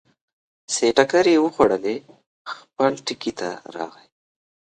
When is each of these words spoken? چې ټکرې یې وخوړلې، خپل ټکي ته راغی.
چې 0.73 0.83
ټکرې 0.97 1.33
یې 1.35 1.41
وخوړلې، 1.43 1.97
خپل 2.51 2.91
ټکي 3.05 3.31
ته 3.39 3.49
راغی. 3.75 4.07